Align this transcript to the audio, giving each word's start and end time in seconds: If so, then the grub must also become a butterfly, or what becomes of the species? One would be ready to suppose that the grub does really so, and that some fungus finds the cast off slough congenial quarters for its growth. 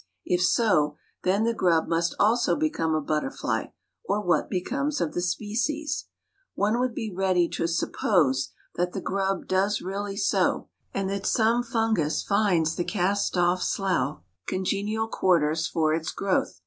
If 0.25 0.41
so, 0.41 0.97
then 1.23 1.43
the 1.43 1.53
grub 1.53 1.87
must 1.87 2.15
also 2.19 2.55
become 2.55 2.95
a 2.95 3.01
butterfly, 3.01 3.65
or 4.03 4.19
what 4.19 4.49
becomes 4.49 4.99
of 4.99 5.13
the 5.13 5.21
species? 5.21 6.05
One 6.55 6.79
would 6.79 6.95
be 6.95 7.13
ready 7.15 7.47
to 7.49 7.67
suppose 7.67 8.49
that 8.77 8.93
the 8.93 8.99
grub 9.01 9.45
does 9.45 9.79
really 9.79 10.17
so, 10.17 10.69
and 10.91 11.07
that 11.11 11.27
some 11.27 11.61
fungus 11.61 12.23
finds 12.23 12.77
the 12.77 12.83
cast 12.83 13.37
off 13.37 13.61
slough 13.61 14.23
congenial 14.47 15.07
quarters 15.07 15.67
for 15.67 15.93
its 15.93 16.11
growth. 16.11 16.59